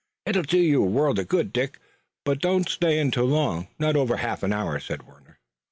It'll 0.25 0.41
do 0.41 0.57
you 0.57 0.81
a 0.81 0.87
world 0.87 1.19
of 1.19 1.27
good, 1.27 1.53
Dick, 1.53 1.77
but 2.25 2.41
don't 2.41 2.67
stay 2.67 2.97
in 2.97 3.11
too 3.11 3.21
long." 3.21 3.67
"Not 3.77 3.95
over 3.95 4.15
a 4.15 4.17
half 4.17 4.43
hour," 4.43 4.79
said 4.79 5.03
Warner. 5.03 5.37